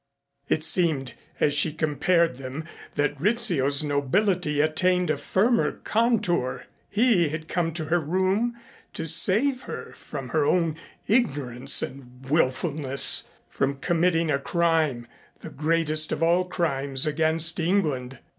It 0.49 0.63
seemed 0.63 1.13
as 1.39 1.53
she 1.53 1.71
compared 1.71 2.37
them 2.37 2.65
that 2.95 3.21
Rizzio's 3.21 3.83
nobility 3.83 4.59
attained 4.59 5.11
a 5.11 5.17
firmer 5.19 5.73
contour. 5.73 6.65
He 6.89 7.29
had 7.29 7.47
come 7.47 7.71
to 7.73 7.85
her 7.85 7.99
room 7.99 8.55
to 8.93 9.05
save 9.05 9.61
her 9.69 9.93
from 9.95 10.29
her 10.29 10.43
own 10.43 10.75
ignorance 11.07 11.83
and 11.83 12.25
wilfulness, 12.27 13.29
from 13.47 13.77
committing 13.77 14.31
a 14.31 14.39
crime, 14.39 15.05
the 15.41 15.51
greatest 15.51 16.11
of 16.11 16.23
all 16.23 16.45
crimes 16.45 17.05
against 17.05 17.59
England. 17.59 18.17